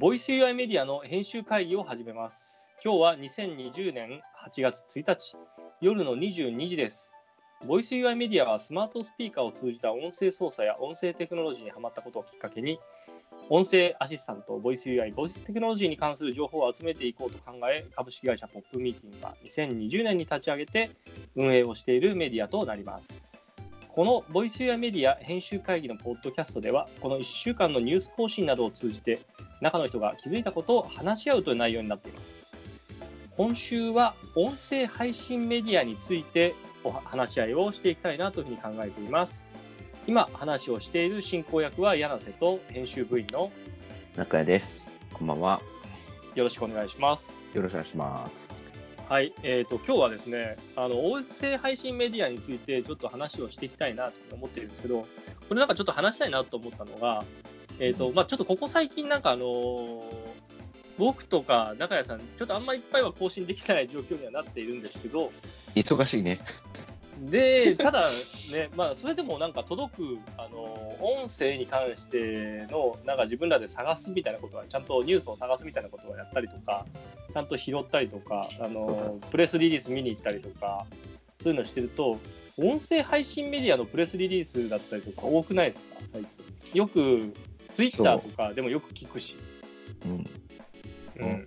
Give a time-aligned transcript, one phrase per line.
[0.00, 2.70] ボイス UI メディアの編集会議を始めます。
[2.84, 5.36] 今日は2020年8月1日、
[5.80, 7.10] 夜の22時です。
[7.66, 12.78] ボイス UI メディアはスマートスピーカーを通じた音声操作や音声テクノロジーにハマったことをきっかけに、
[13.48, 20.90] 音声アシスタント、ボイス UI、ボイステクノロジーに関する情報を集めていこうと考え、株式会社ポップミーティングが2020年に立ち上げて
[21.34, 23.36] 運営をしているメディアとなります。
[23.88, 29.18] このボイス UI メディア編集会議のポッドキャストでは、この1週間のニュース更新などを通じて、
[29.60, 32.46] 中の人が気づいたことを話し合うという内容になっています。
[33.36, 39.44] 今週は音声配信メディアについてお話し合いをしていきたいなというふうに考えています。
[40.06, 43.52] 今話をしている進行役は柳瀬と編集部員の
[44.16, 44.90] 中谷です。
[45.12, 45.60] こんばんは。
[46.34, 47.30] よろしくお願いします。
[47.54, 48.52] よろしくお願いします。
[49.08, 55.06] はい、えー、と今日はですねあの音声配信メディアについてちょっと話をしていきたいなと思っているんですけど
[55.48, 57.24] これなんかちょっと話したいなと思ったのが、
[57.80, 60.02] えーとまあ、ちょっとここ最近なんかあのー
[60.98, 65.30] 僕とか中谷さんちょっとあんまりいっぱいは更新できない状況にはなっているんですけど。
[65.76, 66.40] 忙しいね。
[67.20, 68.08] でただ
[68.52, 70.64] ね、 まあ、それでもなんか届くあの
[71.00, 76.84] 音声に関してのなんか自分らで探すみたいなことはちゃんとニュースを探すみたいなことをやったりとか
[77.32, 80.86] ちゃんと拾ったりとかあのプレスリリース見に行ったりとか
[81.42, 82.18] そういうのしてると
[82.56, 85.96] 音声配信メディアのプレスリリースだったりとか多くないですか？
[86.12, 86.28] 最近。
[86.74, 87.32] よく
[87.72, 89.34] ツイッターとかでもよく聞くし。
[90.04, 90.12] うん。
[91.24, 91.46] うん。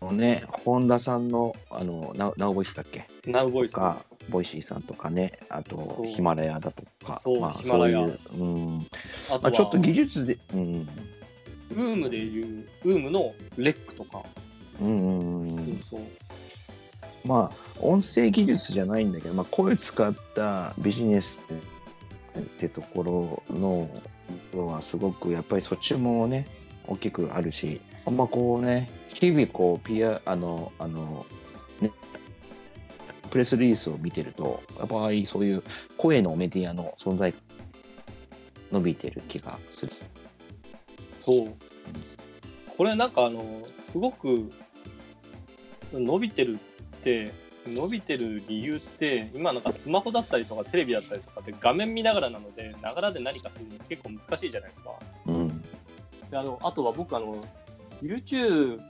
[0.00, 3.06] もうね、本田さんの、あの、ナウナウボイスだっけ？
[3.26, 3.72] ナウボイス。
[3.72, 6.06] とか、ボイシーさんとかね、あそと、う。
[6.06, 7.98] ヒマラヤだとか、そうまあ、ヒマラヤ。
[8.00, 8.44] そういう、う
[8.78, 8.86] ん。
[9.30, 10.88] あとちょっと技術で、うん。
[11.70, 14.22] ウームでいうウームのレックとか、
[14.80, 15.78] うんうんうん。
[15.78, 16.00] そうそう。
[17.26, 21.40] まあ、音声技術じゃないんだけど、まあ、声使ったビジネス
[22.38, 23.88] ってところの
[24.54, 26.46] のはすごくやっぱりそっちもね
[26.86, 31.26] 大きくあるしあんまこうね日々こうピアあのあの
[31.80, 31.90] ね
[33.30, 35.62] プレスリリースを見てるとやっぱりそういう
[35.96, 37.34] 声のメディアの存在
[38.74, 39.92] 伸びてる気がする。
[41.20, 41.48] そう。
[42.76, 44.50] これなんかあの、すごく
[45.92, 46.56] 伸びてるっ
[47.02, 47.32] て、
[47.66, 54.90] 伸びてる理由って、今なんかスマホだったりとかテレビだったりとかって画面見ながらなので、ながらで何かするの結構難しいじゃないですか。
[55.26, 55.62] うん
[56.30, 57.34] であのあとは僕あの、
[58.02, 58.80] YouTube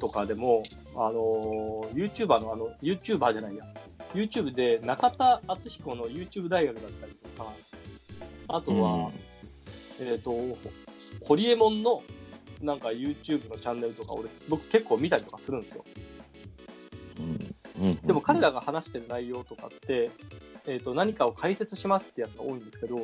[0.00, 0.62] とかでも、
[0.94, 3.64] あの YouTuber のあの、YouTuber じゃないや、
[4.14, 7.50] YouTube で中田敦彦の YouTube 大学だったりとか、
[8.48, 9.10] あとは、
[10.00, 10.32] えっ、と、
[11.24, 12.02] ホリエモンの
[12.62, 15.84] なんか YouTube のチャンネルとか、俺、僕結構見たりとかするんですよ。
[17.82, 20.10] うんうんでも彼らが話してる内容とかって、
[20.66, 22.98] えー、と何かを解説しますってやつが多いんですけど、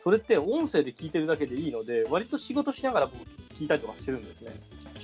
[0.00, 3.22] それって音声で聞いてるだけでいいので、割と仕事しながら僕
[3.54, 4.52] 聞いたりとかしてるんですね。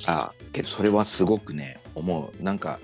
[0.07, 2.43] あけどそれはすごくね思う。
[2.43, 2.81] なんか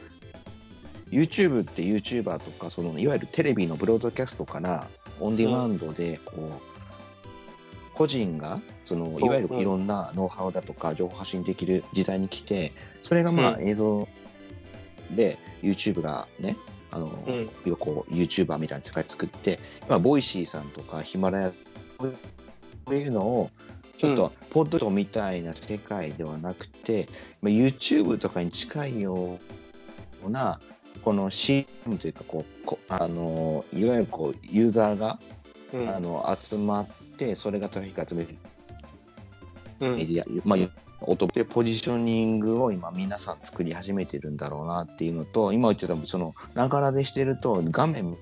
[1.10, 4.86] YouTube って YouTuber とかそのいわゆるテレビのブロードキャストから
[5.20, 14.08] オンデマンドでこう、個人がそのいわゆるうんいろんなノウハウだとか情報発信できる時代に来てそれがまあう映像
[15.12, 16.56] で YouTube がね
[16.90, 17.48] あの、うん。
[17.64, 21.50] 要はこう YouTuber みたいな世界作って今 Voicy さんとかヒマラヤ
[21.98, 22.06] こ
[22.88, 23.50] ういうのを
[23.98, 27.08] ちょっとポッドキャストみたいな世界ではなくて、
[27.40, 29.38] まあ、YouTube とかに近いよ
[30.24, 30.60] うな
[31.02, 31.66] この CM
[31.98, 35.18] というかこうこあのいわゆるこうユーザーが、
[35.72, 35.88] うん。
[35.88, 36.86] あの集まっ
[37.18, 38.28] てそれがトラフィック集める
[39.80, 39.96] うん。
[39.96, 40.58] メディア、まあ、
[41.00, 41.26] 音。
[41.28, 48.16] でポジショニングを今皆さん作り始めてるんだろうなっていうのと今言ってたそのながらでしてると画面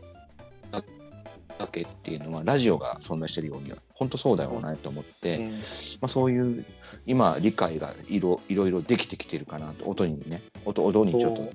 [1.59, 5.51] だけっていうのはラジオが存在してるようには本当そうだよなと思って、うん。
[5.53, 5.59] ま
[6.03, 6.65] あ、そういう
[7.07, 10.43] 今理解がいろいろいろできてきてるかなと音にね。
[10.65, 11.53] 音音にちょっと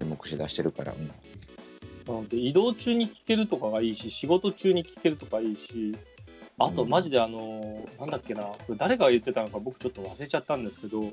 [0.00, 1.08] 注目しだしてるから、うん。
[1.08, 5.96] なので移動中に聞けるとかがいいし、仕事中に聞けるとかいいし、
[6.58, 11.12] あとマジであの、なんだっけな、これ誰が言ってたのか僕ちょっと忘れちゃったんですけど、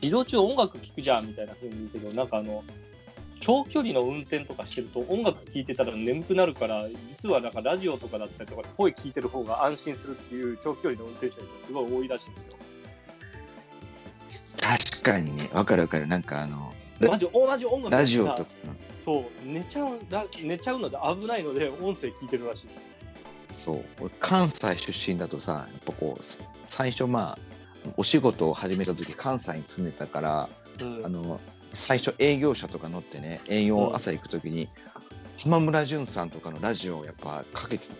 [0.00, 2.64] 移動中音楽聴くじゃんみたいな風に言うけど、なんかあの、
[3.40, 12.58] 長距離の運転とかしてると音楽聴いてたら眠くなるから、実はなんかラジオとかだったりとかで声聞いてる方が安心するっていう長距離の運転手の人すごい多いらしいんですよ。
[14.60, 16.06] 確かにねわかるわかる。
[16.06, 18.50] なんかあのマジ同じ音楽ラジオとか。
[19.04, 22.68] そう寝ちゃうだ寝ちゃうので危ないので音声聞いてるらしい
[23.64, 23.84] そう。
[24.00, 26.24] 俺関西出身だとさやっぱこう
[26.64, 27.38] 最初まあ
[27.96, 30.48] お仕事を始めた時関西に住んでたから
[30.80, 31.04] うん。
[31.04, 31.40] あの
[31.70, 34.68] 最初営業車とか乗ってね営業朝行く時に、
[35.42, 37.94] 浜村淳さんとかのラジオをやっぱかけてた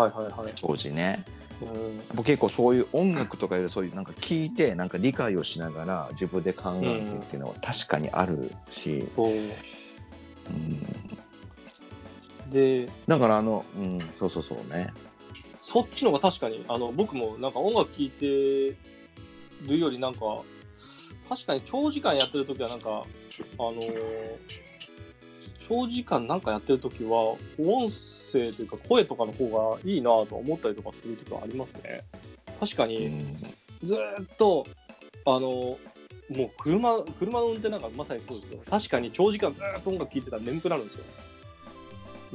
[0.00, 0.52] はいはいはい。
[0.60, 1.24] 当時ね。
[1.62, 2.00] うん。
[2.14, 9.30] 僕結構そういう音楽とかよりそういうなんか聞いてなんか理解をしながら自分で考えてっていうのは確かにあるし、そう。
[9.30, 11.05] うん、
[12.50, 14.92] でだからあの、うん、そうそうそうね。
[15.62, 20.20] そっちの方が確かにあの僕もなんか音楽聴いてるよりなんか
[21.28, 23.04] 確かに長時間やってる時はなんか
[23.58, 23.74] あの
[25.68, 32.02] 長時間なんかやってる時は音声というか声とかの方がいいなと思ったりとかする時はありますね。
[32.60, 33.36] 確かうにん。
[33.82, 34.66] ずーっと
[35.24, 35.78] あのも
[36.30, 38.60] う車車の運転なんかまさにそうですよ。
[38.70, 41.04] 確かに長時間ずーっと音楽聴いてたら眠くなるんですよ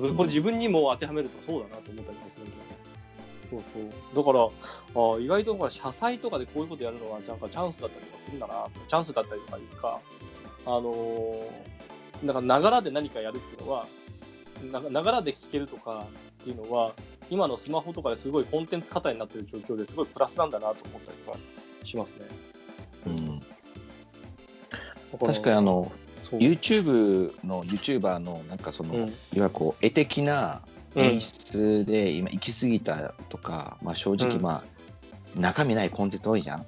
[0.01, 2.51] これこれ自分にも当てはめるとそうだなと思ったりもするんで
[3.49, 4.25] そうそう。
[4.25, 4.45] だから
[5.15, 8.67] あ意外とほら車載とかでこういうことやるのはなんかチャンスだったりとかするんだな。
[8.87, 9.99] チャンスだったりとかいうか
[10.65, 11.81] あのー
[12.23, 13.85] なんかながらで何かやるっていうのは
[14.71, 16.05] なながらで聴けるとか
[16.41, 16.93] っていうのは
[17.29, 21.37] 今のスマホとかですごいコンテンツ過多になってる状況ですごいプラスなんだなと思ったりとか
[21.83, 22.25] しますね。
[25.13, 25.91] うん、確かにあの
[26.33, 28.99] YouTube の YouTuber のなんかその、うん。
[29.01, 30.61] いわゆるこう絵的な
[30.95, 31.03] うん。
[31.03, 34.41] 演出で今行き過ぎたとか、まあ正直うん。
[34.41, 34.63] ま
[35.37, 36.65] あ、中身ないコンテンツ多いじゃん。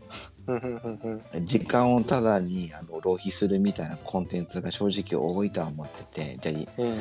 [1.46, 7.00] 時間をただにあの浪費するみたいなコンテンツが正直多いとは思っててじゃあうん。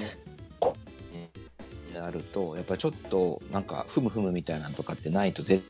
[1.93, 5.63] になるとやっぱりちょっとなんかふむふむみたいなのとかってないと絶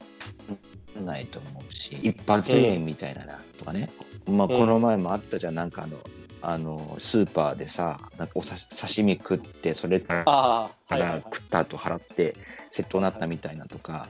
[0.95, 3.91] 対ないと思うし一発芸みたいななとかね、
[4.27, 4.59] まあうん。
[4.59, 5.55] この前もあったじゃん。
[5.55, 5.97] なんかあの
[6.43, 11.23] あのスーパーでさなんかおさ刺身食ってそれからはい。
[11.23, 12.35] 食った後払って
[12.73, 14.09] 窃盗になったみたいなとか、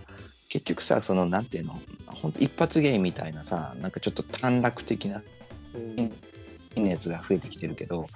[0.49, 5.23] 結局さそのなんていうの本当一発芸みたいなさなんかちょっと短絡的な
[6.76, 8.06] うんやつが増えてきてるけど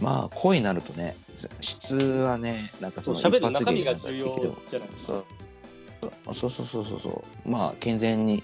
[0.00, 1.16] まあ声になるとね
[1.60, 5.24] 質はねなんかそのそう喋る中身がなんだ重要けどじゃないですか。
[6.24, 8.42] そうそうそうそうそうそうまあ健全に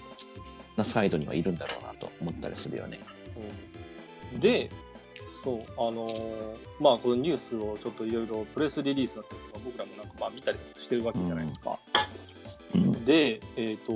[0.77, 2.99] なサイドにはいるんだろうなと思ったりするよね。
[3.37, 3.68] うん
[4.37, 4.69] で、
[5.43, 11.79] そう、あのーまあ、このニュースをちょっといろいろプレスリリースだったりとか、僕らもなんかまあ見たりしてるわけじゃないですか。
[12.75, 13.91] うんで、えっ、と、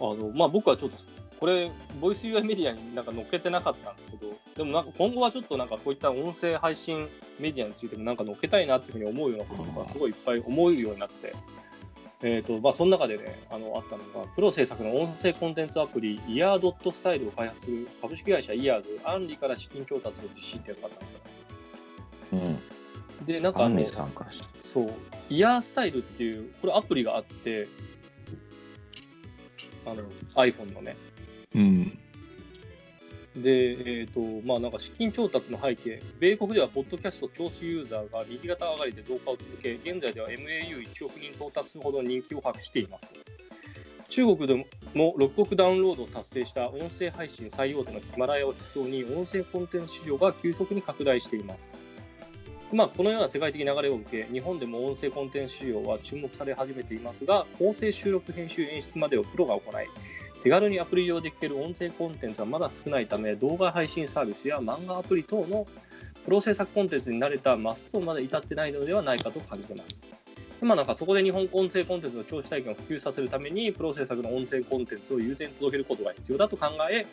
[0.00, 0.96] あの、まあ僕はちょっと、
[1.38, 1.70] これ、
[2.00, 7.08] ボイス UI メディアになんか載っけてなかったんですけど、でもなんか今後はちょっとなんかこういった音声配信
[7.38, 11.34] メディアについてもなんか載っけたいなっていうふうに思うようなこととか、すごいいっぱい思うようになって、
[12.26, 21.20] えっ、と、まあその中でね、あの、あったのが、プロ制作の音声コンテンツアプリ、イヤードットスタイルを開発する株式会社イヤーズ、アンリから資金調達を実施っていうのがあったんですよ。
[22.32, 22.36] う
[23.22, 23.26] ん。
[23.26, 24.48] で、なんかあのアンリ、さんからして。
[24.62, 24.90] そう、
[25.28, 27.68] イヤースタイルっていう、これアプリがあって、
[29.84, 29.96] あの、
[30.34, 30.96] iPhone のね。
[31.54, 31.98] うん。
[33.36, 43.08] で、えっ、と、まあなんか資金調達の背景、米国ではポッドキャスト聴取ユーザーが右肩上がりで増加を続け、現在では MAU1 億人到達するほど人気を博しています。
[44.08, 44.54] 中国で
[44.94, 51.84] も6億ダウンロードを達成した音声配信最大手のヒマラヤを筆頭に音声コンテンツ市場が急速に拡大しています。
[52.72, 59.86] まあ、このような世界的流れを受け、日本でも音声コンテンツ市場は注目され始めていますが、構成収録、編集、演出までをプロが行い、
[60.44, 65.66] 手軽にアプリ上で聞ける音声コンテンツはまだ少ないため、動画配信サービスや漫画アプリ等の
[66.26, 69.98] プロ制作コンテンツに慣れたマストまで至ってないのではないかと感じています。
[70.60, 77.06] でまあ、なんかそこで日本音声コンテンツの聴取体験を普及させるために、プロ制作の音声コンテンツを優先に届けることが必要だと考え、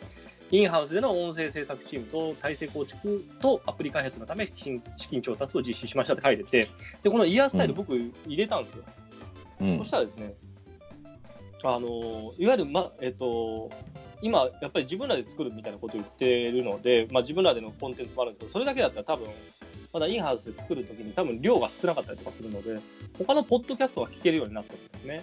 [0.50, 6.68] インハウスでの音声制作チームと体制構築とアプリ開発のため資金調達を実施しましたって書いてて、
[7.02, 8.84] でこのイヤースタイル、うん僕入れたんですよ。
[9.62, 10.34] うんそしたらですね、
[11.64, 13.70] あのいわゆる、まえっと、
[14.20, 19.28] 今、やっぱり自分らで作るみたいなことを言ってるので、まあ、自分らでのコンテンツもあるんですけど、それだけだったら多分、
[19.92, 22.80] まだインハウスで作るときに多分量が少なかったりとかするので、
[23.18, 25.22] 他のポッドキャストが聞けるようになってるんですね。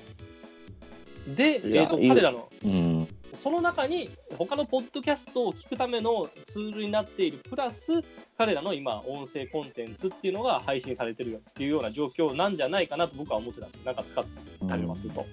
[1.35, 3.07] で、えっと彼らの、うん。
[3.35, 8.01] その中に他のポッドキャストを聞くためのツールになっている、プラス
[8.37, 13.85] 彼らの今、音声コンテンツっていうのが配信されてるっていうような状況なんじゃないかなと僕は思ってたんですよ。
[13.85, 14.25] なんか使っ
[14.67, 15.25] たりとかすると。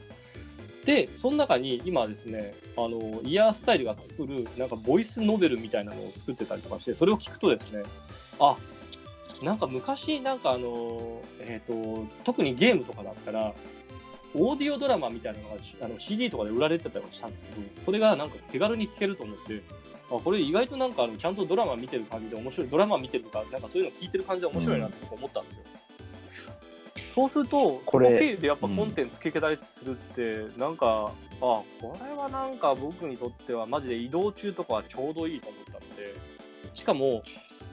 [0.87, 7.83] で、その中に今ですね、あの、イヤースタイルが作る、なんかボイスノベルみたいなのを作ってたりとかして、それを聞くとですね、
[8.39, 8.57] あ、
[9.43, 13.53] なんか昔、なんかあの、えっ、と、特にゲームとかだったら、
[14.35, 19.63] オーディオドラマみたいなのがあの CD とかで売られてたりしたんですけど、それがなんか手軽に聞けると思って、
[20.11, 25.63] あこれ意外となんかあのちゃんとドラマ見てる感じで面白い、ドラマ見てるとか、なんかそういうの聞いてる感じで面白いなって思ったんですよ。
[27.17, 36.15] そうすると、これでやっぱコンテンツ聞けたりするって、なんか、あこれはなんか僕にとってはマジで移動中とかはちょうどいいと思ったので、
[36.75, 37.23] しかも、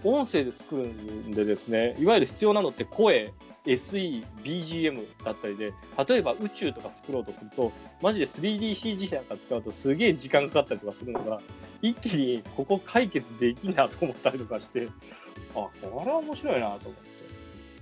[0.06, 3.34] 音声で作るんでですね、いわゆる必要なのって声
[3.66, 5.74] SE、BGM だったりで、
[6.08, 11.42] 例えば宇宙とか作ろうとすると、マジで 3DCG なんか使うとすげえ時間かかったりとかするのが、
[11.82, 14.88] 一気にここ解決できんなと思ったりとかして、
[15.54, 15.72] あ、こ
[16.06, 17.13] れは面白いなと思って、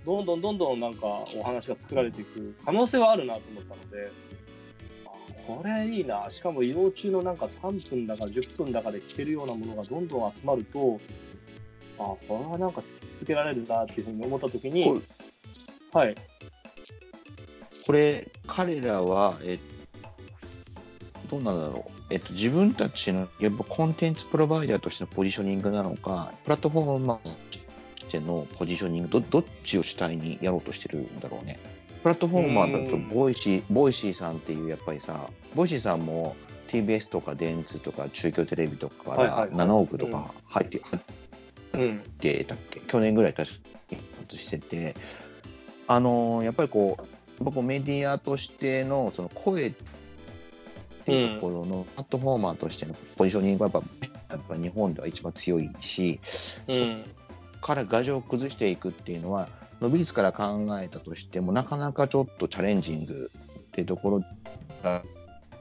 [0.05, 4.12] どんどんどんどんなんかお話が作られていく可能性はあるなと思ったので、
[5.05, 5.10] あ
[5.46, 6.29] これいいな。
[6.29, 11.00] しかも移動中のなんか3分だか10分だかで聞けるようなものがどんどん集まると、
[12.00, 12.81] あこれはなんか
[13.13, 15.01] 続けられるなっていうふうに思ったときに、こ
[16.00, 16.15] はい。
[17.86, 19.60] これ、彼らは、え
[21.29, 27.38] どうなんだろう、えっと、自分たちのやっぱコンテンツプロバイダーとしてのポジショニングなのか、プラットフォーマーと
[28.11, 31.57] してのポジショニングど、どっちを主体にやろうとしてるんだろうね。
[32.03, 33.07] プラットフォーマーだとうん。
[33.07, 36.35] Voicy、Voicy さんっていう、やっぱりさ、 Voicy さんも
[36.67, 39.67] TBS とか電通とか中京テレビとかからはいはいはい。
[39.67, 42.81] 7億とか入って、たっけ？
[42.81, 43.57] 去年ぐらい確か
[44.29, 44.95] にしてて、
[45.87, 49.71] あのーやっぱりこう、やっぱこうメディアとしてのその声っ
[51.05, 53.87] ていうところの、プラットフォーマーとしてのポジショニングはやっぱ
[54.31, 56.19] やっぱ日本では一番強いし、
[56.67, 57.03] うん。
[57.61, 59.47] から牙城を崩していくっていうのは、
[59.81, 64.23] 伸び率から考えたとしても、なかなかちょっとチャレンジングっていうところ
[64.83, 65.03] だ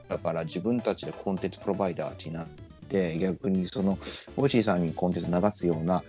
[0.09, 2.47] だから自分たちでコンテンツプロバイダーになっ
[2.89, 3.97] て、逆にその、
[4.35, 6.03] Voicy さんにコンテンツ流すような、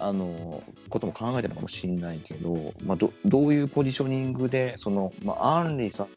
[0.00, 6.12] あの、ことも考えてるのかもしれないけど、まあ、どどういうポジショニングで、その、まあ、 ANRI さんし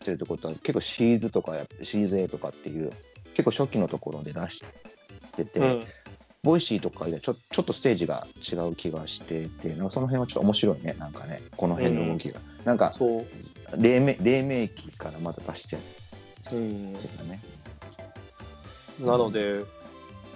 [0.00, 2.90] てるってことは、結構シーズとかや、シーズ A とかっていう、
[3.34, 4.62] 結構初期のところで出し
[5.36, 5.84] てて、うん。
[6.46, 12.40] Voicy とかでちょちょっとステージが違う気がしてて、なんかその辺はちょっと面白いね、なんかね、この辺の動きが。
[12.64, 13.26] なんか、そう。
[13.76, 15.82] 黎明黎明期からまだ出してる
[16.52, 16.92] うん。
[16.92, 16.98] ね。
[19.00, 19.64] なので、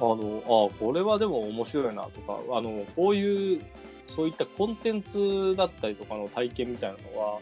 [0.01, 0.43] あの、
[0.75, 3.63] あこれはでも面白いなとか、あの、こういう、
[4.09, 7.39] そういったコンテンツだったりとかの体験みたいなのは、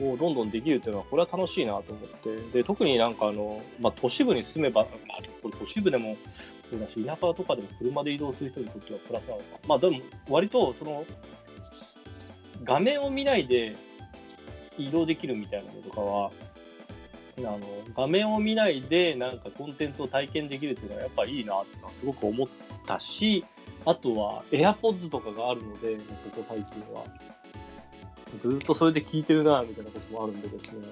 [0.00, 6.16] こうどんどんできるっていうのは、これは楽しいなと思って、で、特になんかあの、まあ、都市部に住めば、まあ、これ都市部でも、
[6.70, 9.44] そうだし、田舎とかでも車で移動する人にとってはプラスなのか。
[9.66, 11.04] まあ、でも、割と、その、
[12.64, 13.74] 画面を見ないで
[14.78, 16.30] 移動できるみたいなのとかは、
[17.38, 17.58] あの
[17.96, 22.48] 画面を見ないでなんかコンテンツを体験できるっていうのはやっぱいいなってのはすごく思っ
[22.86, 23.44] たし、
[23.86, 26.02] あとは AirPods とかがあるので、こ
[26.36, 27.04] こ最近は。
[28.40, 30.86] ずっとそれで聞いてるなみたいなこともあるんでですね。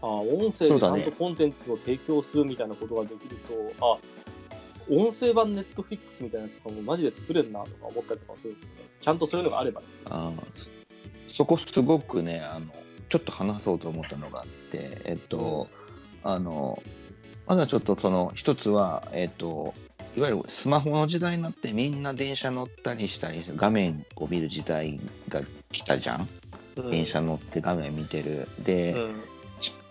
[0.00, 3.36] あ音声でちゃんとコンテンツを提供するみたいなことができる
[3.78, 3.98] と、あ
[4.90, 8.90] 音声版 Netflix みたいなやつとかもマジで作れるなとか思ったりとかするんですよね。
[9.00, 10.00] ちゃんとそういうのがあればですよ。
[10.06, 10.40] あー
[11.28, 12.66] そそこすごくねあの、
[13.08, 15.68] ちょっと話そうと思ったのがあって、えっと、
[16.22, 16.82] あの、
[17.46, 19.74] まだちょっとその一つは、えっと、
[20.16, 26.26] いわゆるスマホの時代になってみんな電車乗ったりしたり画面を見る時代が来たじゃん、うん
[26.90, 29.20] 電車乗って画面見てるで、うん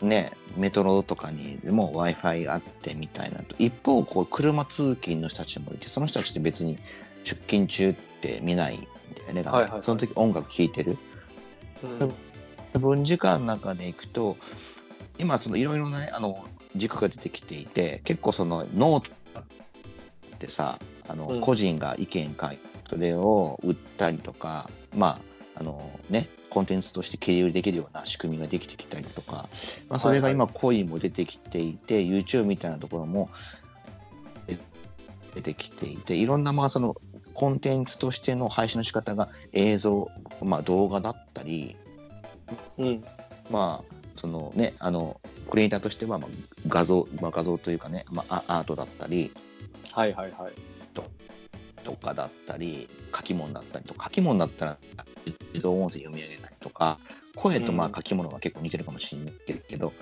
[0.02, 3.56] ね、メトロとかにも w i f i あってみたいなと。
[3.60, 6.78] 一方こう車通勤の人たちもいてその人たちって別に
[7.24, 9.82] 出勤中って見ないんだよね、はいはいはい。
[9.82, 10.98] その時音楽聴いてる。
[11.84, 12.06] う
[12.78, 12.80] ん。
[12.80, 14.38] 分時間の中でいくと
[15.20, 19.12] 今そのいろいろなねあの軸が出てきていて結構そのノート
[19.42, 21.42] ってさあの、うん。
[21.42, 22.58] 個人が意見書いて
[22.90, 25.20] それを売ったりとかまあ
[25.56, 29.48] あのねコンテンツとして切り売りできるような仕組みができてきたりとか、
[29.90, 33.30] まあ、それが今コインも出てきていて、YouTube みたいなところも
[34.48, 34.58] え
[35.34, 36.96] 出てきていていろんなまあその
[37.34, 40.12] コンテンツとしての配信の仕方が映像、
[40.44, 41.76] まあ、動画だったり
[42.78, 43.04] うん
[43.50, 46.30] まあ、そのね、あの、クリエイターとしては、まあ、
[46.68, 49.32] 画像、まあ、画像というかね、まあ、アアートだったり、
[49.92, 50.54] はいはいはい。
[51.84, 54.78] とかだったり、書き物だったりとか、書き物だったら
[55.54, 57.00] 自動音声読み上げたりとか、
[57.36, 59.34] 声とまうんあ書き物が結構似てるかもしれない
[59.68, 59.94] けど、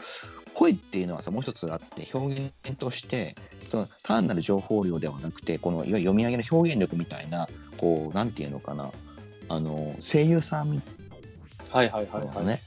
[0.53, 3.35] 声っていうのはさ、もう一つあって、表現として、
[3.69, 8.91] その単なる情報量ではなくて、このいわゆる読み上げの表現力みたいな、こう、なんていうのかな、
[9.47, 10.81] あの、声優さんみ
[11.69, 12.35] はいはいはいはい。
[12.35, 12.61] のね、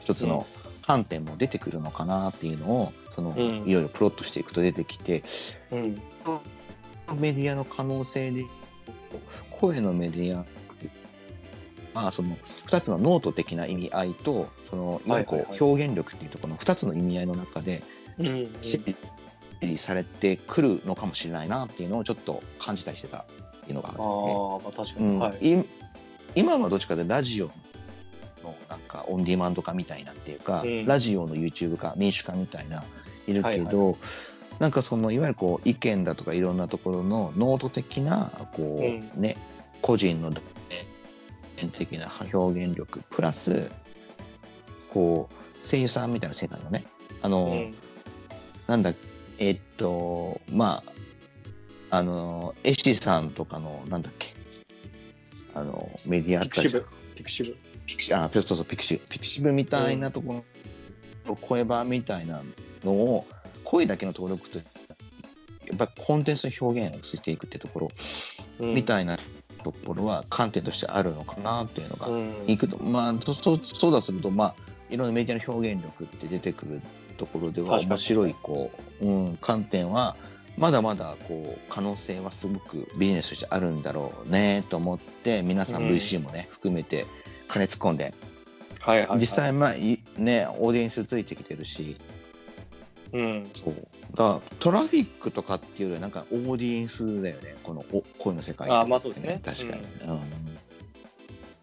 [0.00, 0.46] 一つの
[0.82, 5.22] 観点も出てくるのかなっていうのを、その、うんいろいろプロットしていくと出てきて、
[5.70, 6.00] うん。
[7.14, 8.44] メディアの可能性で、
[9.50, 10.44] 声のメディア
[11.96, 12.36] まあ、その
[12.66, 15.58] 2つのノート的な意味合いと、そのいわゆるこはいはいはい。
[15.58, 17.82] う表現力っていうところの2つの意味合いの中で、
[18.18, 18.80] 整
[19.62, 23.24] 理されてくるのかもしれないなっていうのをちょっと感じたりしてたっ
[23.64, 24.32] ていうのがあるんあですね。
[24.34, 25.06] あ、まあ確かに。
[25.06, 25.18] うん。
[25.18, 25.60] はい。
[25.60, 25.64] い
[26.34, 27.46] 今はどっちかでラジオ
[28.44, 30.84] のなんかオンディマンド化みたいなっていうか、うん。
[30.84, 32.84] ラジオの YouTube 化民主化みたいな
[33.26, 33.96] いるけど、はい
[34.58, 39.36] なんかそのいわゆるこう意見だとかいろんなところのノート的なこう、うんね
[39.82, 40.32] 個人の
[41.72, 43.70] 的な表現力プラス
[44.90, 46.84] こう声優さんみたいな世界のね
[47.22, 47.74] あの、うん
[48.66, 48.94] なんだ
[49.38, 50.82] えっとま
[51.90, 54.28] ああの絵師さんとかのなんだっけ
[55.54, 57.56] あのメディア pixiv。pixiv。
[57.86, 60.44] ピクシあそうそう pixiv pixiv みたいなとこ
[61.26, 62.42] ろ、声版みたいな
[62.84, 63.26] のを
[63.66, 64.64] 声だけの登録とや
[65.74, 67.88] っぱコンテンツの表現をしていくってところ、
[68.60, 68.74] うん。
[68.74, 69.18] みたいな
[69.64, 72.32] ところは観点としてあるのかなっていうのが、うん。
[72.46, 74.54] いくとまあそそそうだするとまあ
[74.88, 76.80] いろんなメディアの表現力って出てくる
[77.16, 78.70] ところでは面白いこ
[79.00, 80.16] う、うん、観点は
[80.56, 85.88] まだまだこう可能性はすごくビジネスとしてあるんだろうねと思って皆さんうん。
[85.88, 87.06] VC もね、含めて
[87.48, 88.14] 金突っ込んで。
[88.80, 89.18] はいはいはい。
[89.18, 91.96] 実際まあいねオーディエンスついてきてるし
[93.12, 93.50] うん。
[93.54, 93.74] そう。
[94.12, 97.56] だからトラフィックとかっていうよりはなんかオーディエンスだよね。
[97.62, 99.40] このお声の世界あまあそうですね。
[99.44, 99.82] 確かに、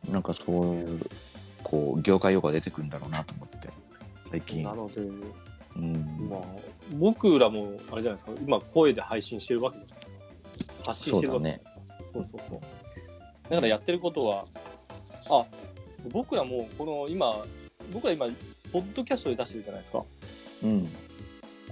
[0.08, 1.00] うん、なんかそういう
[1.64, 3.70] こう業界用語が出てくるんだろうなと思って。
[4.32, 4.64] 最近。
[4.64, 5.02] なので、
[5.76, 6.28] うん。
[6.30, 6.42] まあ、
[6.96, 9.96] 僕らもあれじゃないですか、今、声で配信してるわけです
[10.86, 11.40] 発信してるわけ。
[11.40, 11.62] そうだね。
[12.14, 12.60] そうそうそう。
[13.50, 14.44] だからやってることは、
[15.32, 15.46] あ
[16.12, 17.38] 僕らもこの今、
[17.94, 18.28] 僕ら今、
[18.72, 20.04] ポッドキャストで出してるじゃないですか。
[20.64, 20.90] うん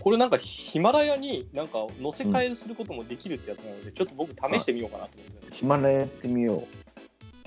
[0.01, 6.63] これなんかヒマラヤになんか載せ替えすることもできるってやつなので、ちょっと僕試してみようかなと思ってヒマラヤやってみよ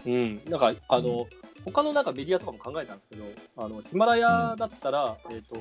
[0.07, 0.11] う。
[0.11, 1.27] ん、なんかあの、
[1.65, 3.25] 他のなんかメディアとかも考えたんですけど、
[3.57, 5.57] あのヒマラヤだったら、えっ、と、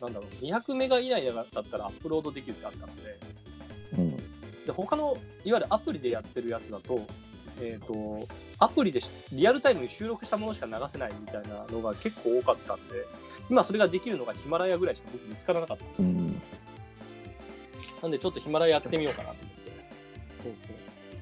[0.00, 3.18] なんだろう、200メガ以内だったらアップロードできるってあったので、
[3.98, 4.16] う、うん、
[4.64, 7.06] で他のいわゆるアプリでやってるやつだと、
[7.60, 8.26] えっ、と、
[8.58, 13.06] アプリでしリアルタイムに収録したものしか流せないみたいなのが結構多かったんで、
[13.50, 16.08] 今それができるのがヒマラヤぐらいしか僕見つからなかったんですよ。
[16.08, 16.42] うん、
[18.02, 19.72] なんでちょっとヒマラヤやってみようかなと思って。
[20.42, 20.76] そうそう。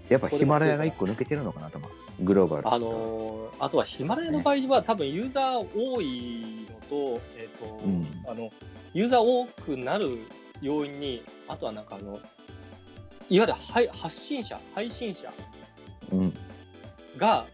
[0.08, 8.50] やっぱヒマラヤが一個抜けてるのかなと思うグローバルあのーあとはヒマラヤの場合は、多分ユーザー多いのと、えっ、と、うんあの、
[8.92, 10.08] ユーザー多くなる
[10.60, 12.18] 要因に、あとはなんかあの、
[13.30, 15.51] いわゆる配発信者、配信者うん
[17.18, 17.46] が、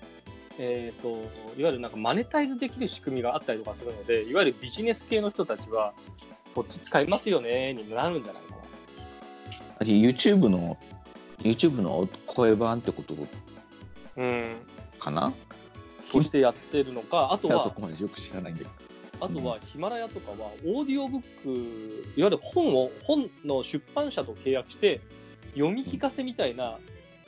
[0.59, 1.09] えっ、と、
[1.57, 5.94] いわゆるなんかマネタイズできる仕組みがあったりとかするので、いわゆるビジネス系の人たちは、
[6.49, 8.57] そっち使いますよねになるんじゃないかな。
[9.81, 10.77] あ YouTube の
[11.42, 13.14] YouTube の声版ってこと
[14.16, 14.57] うん。
[14.99, 15.33] かな
[16.11, 18.71] そしてやってるのか、あとはそ、こまでよく知らないんだけど
[19.21, 25.01] あとはヒマラヤとかは、オーディオブック、いわゆる本を、本の出版社と契約して、
[25.55, 26.79] 読み聞かせみたいな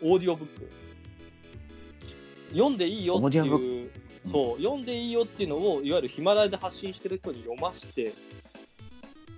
[0.02, 0.70] オーディオブック。
[2.50, 3.90] 読んでいいよっていう、
[4.30, 8.12] そう、読んでいいよっていうのを、いわゆるヒマラヤで発信してる人に読まして、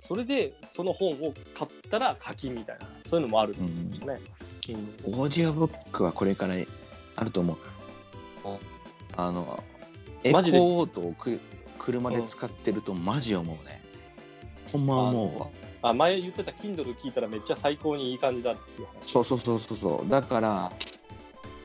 [0.07, 4.13] それでその本を買ったら課金みたいな、そういうのもあるんですね。
[4.15, 6.55] うんオーディオブックはこれから
[7.17, 7.57] あると思う
[9.17, 9.27] あ。
[9.27, 9.61] あの、
[10.23, 10.57] エコマジで？
[10.57, 11.37] ーとく
[11.77, 13.83] 車で使ってるとマジ思うね。
[14.71, 15.49] ほんま思うわ。
[15.81, 19.11] あ前言ってた Kindle 聞いたらめっちゃ最高にいい感じだっていう話。
[19.11, 20.09] そうそうそうそうそう。
[20.09, 20.71] だから、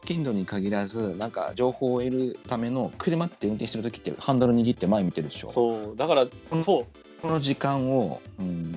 [0.08, 5.50] Kindle に限らず、なんか情報を得るための車って運転してる時ってハンドル握って前見てるでしょ。
[5.50, 6.26] そう、だから、
[6.64, 6.86] そう、
[7.20, 8.74] この時間を、うん、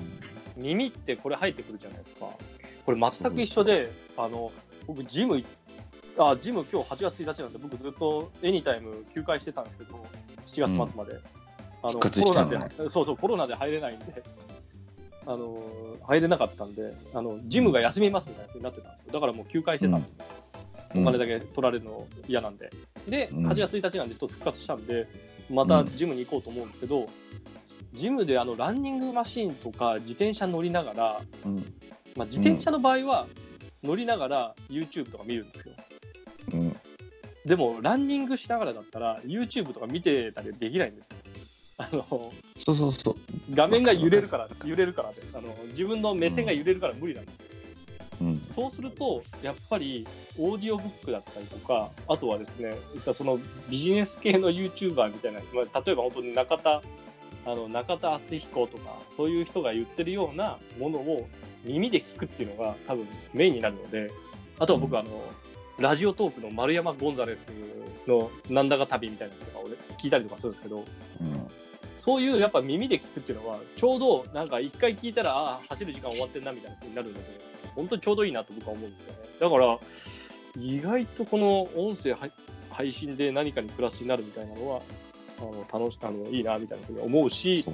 [0.56, 2.26] 耳ってこれ入ってくるじゃないですか。
[2.84, 4.52] これ全く一緒で、あの
[4.86, 5.44] 僕、ジムい、
[6.18, 10.04] あジム今日8月1日なんで、僕ずっとエニタイム休会してたんですけど、
[10.46, 11.18] 7月末まで。
[11.84, 14.22] あの復活コロナでね、そうそう、コロナで入れないんで、
[15.26, 15.62] あの
[16.06, 19.12] 入れなかったんであの、ジムが休みますみたいになってたんですよ。
[19.14, 20.24] だからもう休会してたんですよ。
[20.94, 22.70] お金だけ取られるの嫌なんで。
[23.08, 25.06] で、うん8月1日なんでちょっと復活したんで、
[25.50, 27.08] またジムに行こうと思うんですけど、
[27.94, 31.56] ジムであのランニングマシーンとか自転車乗りながら、うん、
[32.16, 33.26] まあ、自転車の場合は
[33.82, 35.74] 乗りながら YouTube とか見るんですよ。
[36.52, 36.76] うん。
[37.44, 41.16] でも、ランニングしながらだったら YouTube とか見てたりできないんですよ。
[41.78, 43.16] あのそうそうそう。
[43.50, 47.41] 画面が揺れるから、揺れるからであの自分の目線が揺れるから無理なんですよ。
[48.20, 48.42] うん。
[48.54, 50.06] そうすると、やっぱり
[50.38, 52.74] オーディオブックだったりとか、あとはですね、
[53.14, 56.82] そのビジネス系の YouTuber みたいな、まあ、例えば本当に中田、
[57.44, 61.28] あの中田敦彦とか、そういう人が言ってるようなものを
[61.64, 64.10] 耳で聞くっていうのが多分メインになるので、
[64.58, 65.10] あとは僕、あの、
[65.78, 67.48] ラジオトークの丸山ゴンザレス
[68.06, 70.84] のなんだか旅みたいなやつとか俺聞いたりとかするんですけど、うん。
[71.98, 79.18] そういうやっぱ耳で聞くっていうのは、ちょうどなんか一回聞いたら、ああ、走る時間終わってんなみたいな風になるので、本当にちょうどいいなと僕は思うんですよね。
[79.40, 79.78] だから、
[80.58, 82.30] 意外とこの音声配
[82.70, 84.82] 配信で何かにプラスになるみたいなのは、
[85.38, 87.64] あの楽しあのいいなみたいなふうに思うし。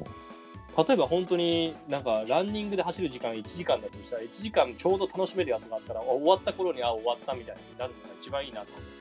[0.86, 8.98] 例えば本当になんかランニングで走る時間1時間だとしたら、1時間ちょうど楽しめるやつがあったら、あ終わった頃にあ終わったみたいになるのが一番いいなと思う。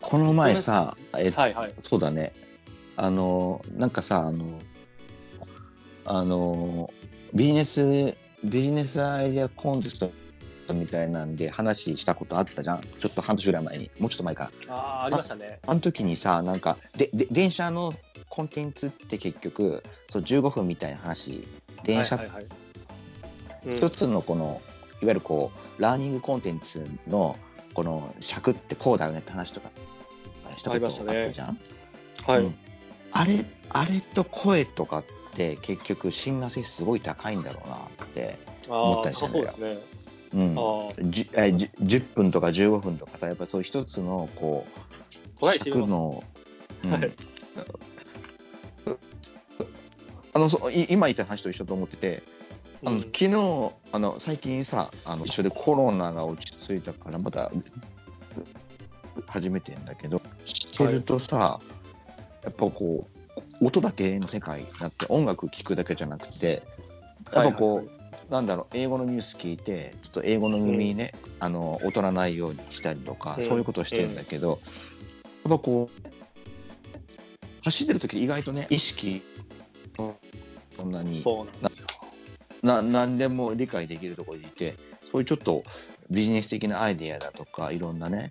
[0.00, 1.74] この前さ、えはいはい。
[1.82, 2.32] そうだね。
[2.96, 4.58] あの、なんかさ、あの、
[6.04, 6.90] あの、
[7.34, 12.80] ビジネス、ビジネスアイデアコンテストみたいなんで話したことあったじゃん。
[12.80, 13.90] ちょっと半年ぐらい前に。
[13.98, 14.50] もうちょっと前か。
[14.68, 15.58] ああ、ありましたね。
[15.66, 17.94] あの時にさ、なんか、で、で電車の
[18.28, 21.46] コンテンツって結局、そう15分みたいな話、
[21.84, 22.46] 電車はいはいはい
[23.66, 24.60] うん一つのこの、
[25.00, 27.36] いわゆるこう、ラーニングコンテンツの、
[27.72, 29.70] この尺ってこうだよねって話とか
[30.56, 31.58] したことあったじゃん。
[32.26, 32.42] はい。
[32.42, 32.54] うん
[33.16, 35.04] あれ、あれと声とか
[35.34, 38.36] って結局親和性すごい高いんだろうなって。
[38.68, 39.54] 思ったりしたんだよ
[40.32, 41.10] そうん。
[41.10, 44.66] じえじ10分とか15分とかさ、やっぱそういう一つのこ
[45.42, 45.54] う。
[45.58, 46.22] 尺の、
[46.84, 47.12] うんはい
[50.36, 52.22] あのそい今言った話と一緒と思ってて、
[52.84, 57.52] あのうん昨日あの最近さあの一緒でコロナが落ち着いたからまた
[59.28, 61.60] 始めてんだけどしてるとさ、
[62.42, 63.13] やっぱこう
[63.62, 66.62] 音だけの世界になって音楽聴くだけじゃなくて
[67.32, 67.94] やっぱこう、はいはい
[68.30, 74.60] なんだろう英語のニュース聞いてちょっと英語の耳にね、あの劣らないようにしたりとか、うんそういうことをしてるんだけど、
[75.44, 76.08] やっぱこう
[77.64, 79.22] 走ってる時意外とね意識
[80.76, 81.22] そんなに
[82.62, 84.74] な何でも理解できるところにいて
[85.10, 85.62] そういうちょっと
[86.10, 88.30] ビジネス的なアイデアだとかいろんなね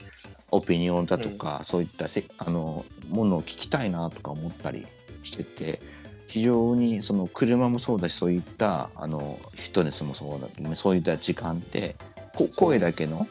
[0.52, 4.86] オピニオンだとか、そういったせあのものを聞きたいなとか思ったり
[5.24, 5.82] してて
[6.28, 11.96] 非常にその車もそうだしそういったあのフィットネスもそうだけどねそういった時間って
[12.36, 13.28] こ声だけの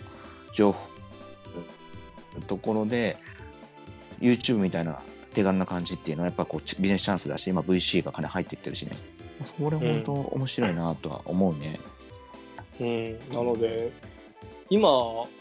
[0.55, 0.89] 情報
[2.47, 3.17] ところで
[4.21, 5.03] YouTube みたいな
[5.35, 8.93] 手軽な感じっていうのはやっぱこうビジネスチャンスだし今 VC が金入ってきてるしね
[9.45, 11.81] それ本当面白いなとは思うね。
[12.81, 13.91] うん、なので、
[14.71, 14.89] 今、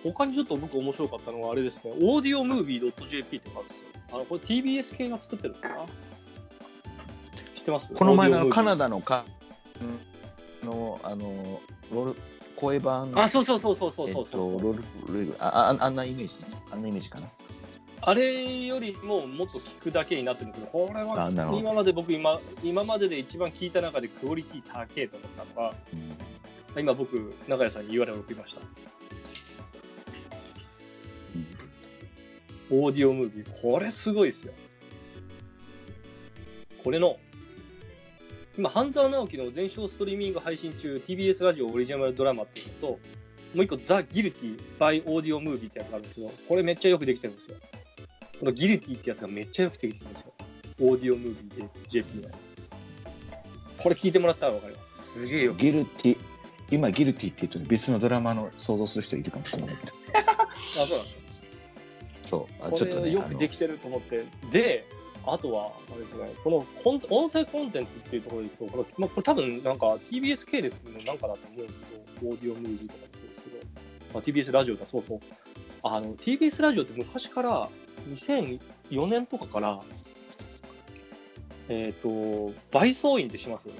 [0.03, 3.83] 他にちょっと僕面白かったのはあれですね、オーディオムービー .jp ってのがあるんですよ。
[4.13, 5.85] あのこれ TBS 系が作ってるのかな？
[7.61, 7.93] 知ってます？
[7.93, 9.23] この前のカナダダのか
[10.63, 11.61] のあの
[11.93, 12.15] ロール
[12.55, 17.27] 声版あ、そうそうそうそうそうそうえっとそう、ロールルールあああんなイメージねあんなイメージかな。
[18.03, 25.75] あれよりももっと聞くだけになってるんですけど、これは今まで僕今、今までで一番聞いた中でクオリティ高いと思ったのが、
[26.79, 28.61] 今僕、中谷さんに URL 送りました。
[32.71, 33.61] オーディオムービー。
[33.61, 34.53] これすごいですよ。
[36.83, 37.17] これの、
[38.57, 42.99] 今、半沢直樹の全章ストリーミング配信中、TBS ラジオオリジナルドラマっていうのと、も
[43.61, 47.57] う一個、ザ・ギルティ・バイ・オーディオ・ムービーってやつがあるんですけど、これめっちゃよくできてるんですよ。
[48.39, 50.33] このギルティってやつがめっちゃよくできてるんですよ。
[50.81, 52.29] オーディオ・ムービーで JP の。
[53.77, 55.19] これ聞いてもらったらわかります。
[55.21, 55.59] すげえよく。
[55.59, 56.17] ギルティ
[56.71, 61.51] 今ギルティって言うと別のドラマの想像する人いるかもしれないけど あ、そうなんです
[62.25, 64.85] そうあこちょっとねれよくできてると思って、で、
[65.25, 73.65] あとは、あれですね、このコン音声コンテンツっていうところでいくと、これ,、まあ、これ多分なんか TBS 系列のなんかだと思うんですけど、オーディオムービーとかもそうですけど、
[74.13, 75.19] まあ、TBS ラジオだ、そうそう。
[75.83, 77.69] あの、TBS ラジオって昔から、
[78.09, 79.79] 2004年とかから、
[81.69, 83.79] えっ、と、倍増員ってしますよね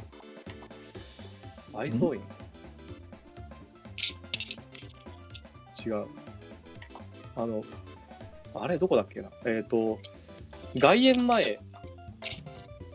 [1.73, 2.21] 倍増員
[5.85, 6.05] 違う。
[7.35, 7.63] あの、
[8.53, 9.29] あれ、どこだっけな。
[9.45, 9.99] えっ、と、
[10.77, 11.59] 外苑前、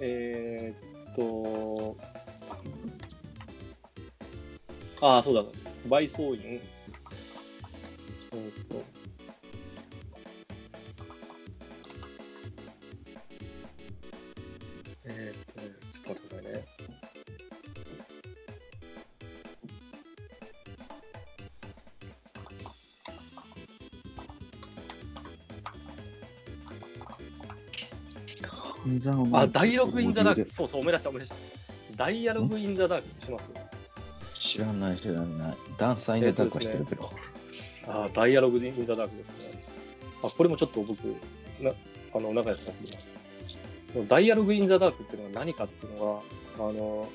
[0.01, 0.75] え
[1.13, 1.97] っ、と、
[5.03, 5.43] ああ、そうだ、
[5.89, 6.61] 倍送員。
[29.33, 30.53] あ、ダイアログインザダーク。
[30.53, 31.37] そうそう、思い出した、思い出した。
[31.97, 33.51] ダイアログインザダークってします
[34.35, 37.11] 知らない知らないダンサーインダークは知ってるけど、
[37.89, 39.99] あダイアログインザダークですね。
[40.23, 40.99] あ、これもちょっと僕、
[41.61, 41.73] な
[42.15, 43.17] あの、中谷さんにます。
[44.09, 46.23] ダイアログインザダークっていうのは何かっていうの
[46.59, 47.09] が、あの、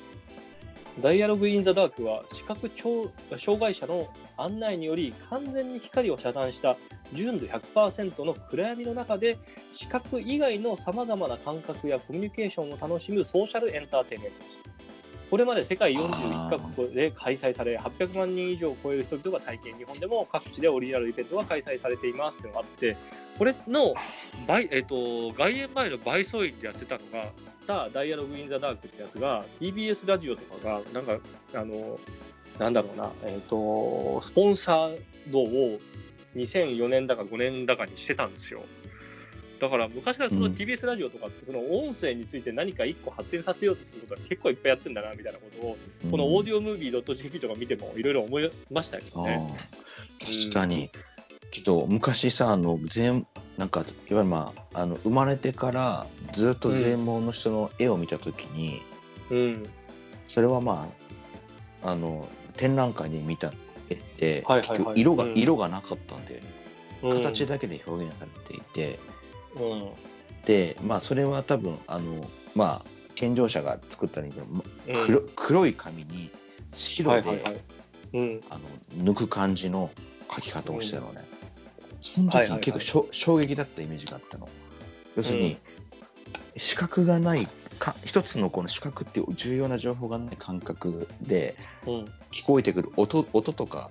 [1.00, 6.76] ダイアログインザダークは視覚障障害者の案内により完全に光を遮断した
[7.12, 9.38] 純度100%の暗闇の中で
[9.72, 14.60] 視覚以外のさまざまな感覚やコミュニケーションを楽しむソーシャルエンターテインメントです。
[15.32, 22.98] これまで世界41カ国で開催され、800万人以上を超える人々が体験、日本でも各地でオリジナルイベントが開催されていますっていうのがあって、
[23.38, 23.94] これの
[24.46, 27.00] 倍、えっと外苑前の倍増員でやってたの
[27.66, 31.18] が、ダイアログ・イン・ザ・ダークってやつが、TBS ラジオとかが、なんか、
[31.54, 31.98] あの、
[32.58, 34.98] なんだろうな、えっ、と、スポンサー
[35.28, 35.80] ドを
[36.36, 38.62] 2004年だか5年だかにしてたんですよ。
[39.60, 45.76] だから昔からそのうん TBS ラジオとかって、その音声について何か一個発展させようとすることは結構いっぱいやってんだなみたいなことを、
[46.10, 49.56] このオーディオムービー .jp とか見てもいろいろ思いましたよあね。
[50.18, 50.90] ー確かに。
[51.52, 53.24] けど、昔さ、あの、全、
[53.56, 58.82] なんか、いわゆるまあ、あの、生まれてからずっと全盲の人の絵を見たときに、
[59.30, 59.62] うん。
[60.26, 60.88] それはま
[61.82, 63.52] あ、あの、展覧会に見た
[63.92, 66.46] 絵って、はいはいはい結局色が、うん色がなかったんだよね。
[67.02, 68.98] うん形だけで表現されていて、
[69.56, 69.90] うん。
[70.46, 72.24] で、まあ、それは多分、あの、
[72.54, 76.30] まあ、健常者が作ったんだけど、うん黒黒い紙に
[76.72, 77.60] 白で、はいはいはい。
[78.14, 78.40] うん。
[78.50, 78.58] あ
[78.98, 79.90] の抜く感じの
[80.34, 81.22] 書き方をしてたのね。
[82.00, 84.48] その時はいはいはいに結構しょ、衝撃だったイメージがあったの。
[85.16, 85.56] 要するに、
[86.56, 87.46] 視覚がない
[87.78, 92.12] か、一つのこの視覚っていう重要な情報がない感覚で、うん。
[92.32, 93.90] 聞こえてくる音音とか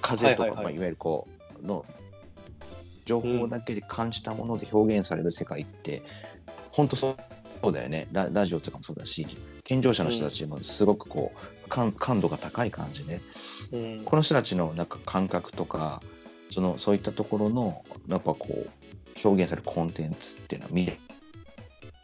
[0.00, 1.26] 風とか、はいまあ、いわゆるこ
[1.62, 1.84] うの
[3.06, 6.02] 情報だけで感じたもので表現される世界って、
[6.70, 7.16] 本当そう
[7.62, 8.06] そうだよね。
[8.12, 9.26] ララジオとかもそうだし
[9.64, 11.32] 健常者の人たちもすごくこ
[11.66, 13.20] う感感度が高い感じで
[13.72, 14.02] うん。
[14.04, 16.02] この人たちのなんか感覚とか
[16.50, 18.68] そのそういったところのなんかこう
[19.26, 20.98] 表現されるコンテンツっていうのは見て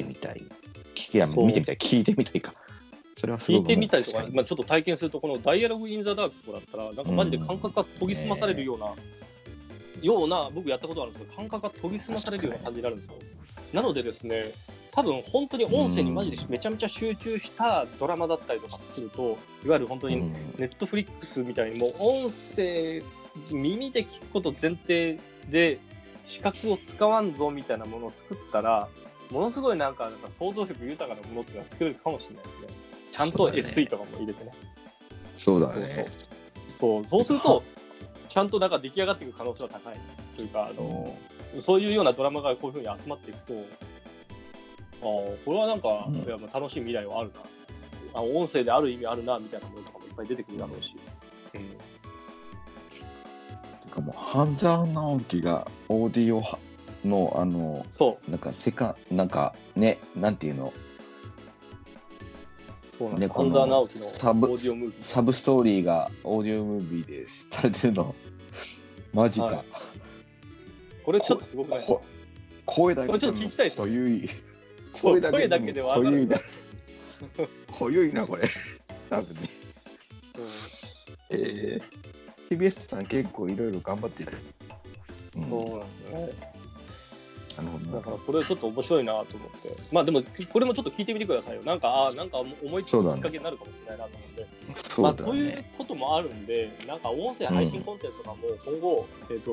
[0.05, 0.43] みたい。
[0.95, 1.77] 聞いや見てみたい。
[1.77, 2.53] 聞いてみたいか
[3.17, 8.95] それは聞いてみたりとかまあ、ちょっと体験すると、このダイアログ・イン・ザ・ダークとかだったら、なんかマジで感覚が研ぎ澄まされるような、
[10.03, 13.15] ような、僕やったことあるんですけど、感覚が研ぎ澄まされるような感じになるんですよ。
[13.73, 14.53] なのでですね、
[14.93, 21.91] 多分本当に音声にマジでめちゃめちゃ集中したドラマだったりとかすると、いわゆる本当にうんネットフリックスみたいにもう
[22.23, 23.03] 音声、
[23.53, 25.79] 耳で聞くこと前提で
[26.27, 28.89] 視覚を使わんぞみたいなものを作ったら、
[29.31, 32.90] ものすごいなんかなんか想像力豊かなものっていうのは作れるかもしれないですね。
[33.21, 34.53] ちゃんと SE とかも入れてね。
[35.37, 35.85] そうだね。
[36.69, 37.25] そうそう。
[37.25, 37.63] すると、
[38.31, 39.97] ちゃんとなんか出来上がっていく可能性は高い。
[40.37, 41.15] というか、あの
[41.61, 43.55] そういうようなドラマがこういうふうに集まっていくと、
[45.03, 46.17] ああ、これはなんか、うん。
[46.17, 47.41] いやまあ楽しい未来はあるな、
[48.15, 50.97] あ音声である意味あるなみたいなものとかもいっぱい出てくるだろうし。
[51.55, 51.61] うん。
[51.61, 51.77] て
[53.91, 56.59] かもう半沢直樹がオーディオは
[57.05, 60.73] のあのそなんかセカなんかねなんていうの？
[63.19, 64.59] でこのサブ。
[65.01, 68.15] サブストーリーがオーディオムービーでされてるの。
[69.15, 69.65] マジか、はい。
[71.05, 71.87] これちょっとすごくない？
[72.67, 74.29] 声だけこれちょっと聞きたいです濃ゆい。
[74.93, 76.39] 声だけでわかる濃ゆいな
[77.73, 78.49] 濃ゆいなこれ。
[79.09, 79.41] 多分ね。
[80.37, 80.45] うん。
[81.31, 84.33] えー、TBS さん結構いろいろ頑張ってる、
[85.37, 86.53] うん、そうなんですね。
[87.63, 89.95] なるほどだからこれちょっと面白いなと思って。
[89.95, 91.63] まあでも、これもちょっと聞いてみてくださいよ。
[91.63, 94.47] なんか、ああ、なんか思いつくきっかけになるかもしれないなと思うんで。
[94.75, 99.53] そうだまあ、というね、こともあるんで、なんか音声配信コンテンツとかも今後、えっ、と、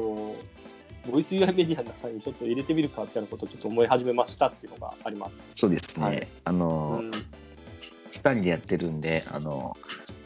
[1.11, 5.33] ボイス UI メディアの中にちょっと入れてみるかみたいなことをちょっと思い始めましたっていうのがあります。
[5.55, 7.11] そうですね、はいあの、うん、
[8.11, 9.77] 二人でやってるんで、あの、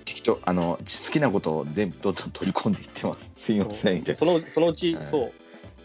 [0.06, 3.32] 適当、あの、好きなことを全部どんどん取り込んでいってます。
[3.38, 4.16] すいません。
[4.16, 5.34] そのそのうち、はいそう、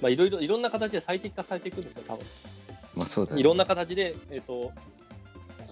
[0.00, 2.24] まあ、いろいろ、いろんな形で最適化されていくんですよ、多分
[2.96, 3.40] まあそうだね。
[3.40, 4.72] いろんな形で、えっ、と、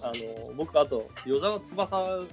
[0.03, 2.23] あの、僕、あと、与沢翼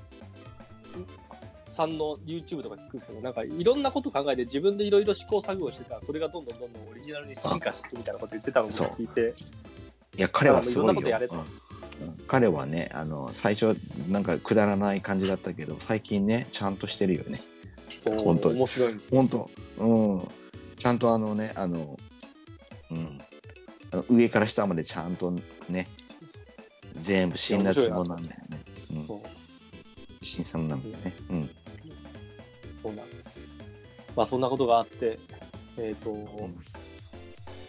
[1.70, 9.32] さんの YouTube とか聞くんですけど、なんかいろんなこと考えて、自分でいろいろ試行錯誤してたら、それがどんどんどんどんオリジナルに進化してみたいなこと言ってたのを聞いて、
[10.18, 10.86] いや、彼はすいろん。
[10.86, 11.36] ないことやれと
[12.26, 13.76] 彼はね、あの、最初、
[14.10, 17.42] なんかくだらない感じだったけど、最近ね、ちゃんとしてるよね。
[18.04, 19.16] そう本当に面白いんですよ。
[19.16, 20.28] 本当うん。
[20.82, 21.96] ちゃんとあのね、あの、
[22.90, 23.20] うん。
[23.92, 25.30] あの上から下までちゃんと
[25.68, 25.86] ね、
[27.02, 28.58] 全部辛辣もなんだよね。
[28.94, 29.02] うん。
[29.04, 31.14] そう辛さもなんだよね。
[31.30, 31.50] うん。
[32.82, 33.48] そうなんです。
[34.16, 35.20] まあ、そんなことがあって、
[35.76, 36.12] えっ、と、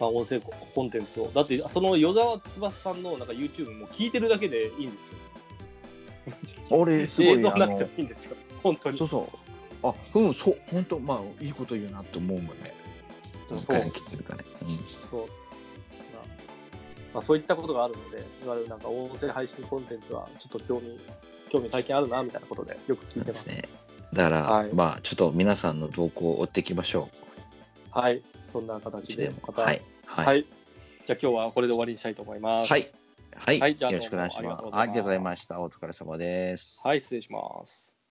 [0.00, 1.28] まあ、音声コンテンツを。
[1.28, 5.18] だって、その与沢翼さんのなんか YouTube も聞いてるだけでいいんですよ。
[6.70, 8.36] 俺、すごい、映像なくても、いいんですよ。
[8.60, 8.98] 本当に。
[8.98, 9.30] そうそ
[9.84, 9.86] う。
[9.86, 12.83] あ、うん、そう、本当まあ、いいこと言うなって思うもんね。
[13.46, 14.44] そう彼に聞いてるからね。
[14.86, 15.20] そう。
[15.20, 16.24] まあ
[17.14, 20.98] まあ、そういったことがあるので、いわゆるなんか音声配信コンテンツはちょっと興味、
[21.48, 23.46] 興味体験あるな、みたいなことでよく聞いてます。
[23.46, 23.62] ね。
[24.12, 27.08] だから、はいまあ、ちょっと皆さんの動向を追っていきましょ
[27.90, 28.22] はい。
[28.46, 28.80] そんなう。
[28.80, 29.82] 形で、また、はい。
[30.06, 30.22] は。
[30.22, 30.46] はいい。
[31.06, 32.70] じゃあ今日はこれで終わりにしたいと思います。
[32.70, 32.90] はい。
[33.36, 33.60] はい。
[33.60, 35.60] はいじゃあよろしくお願いしますありがとうございました。
[35.60, 36.80] お疲れ様です。
[36.84, 37.93] はい、失礼します。